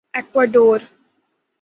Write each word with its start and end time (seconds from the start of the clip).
Ecuador 0.17 0.79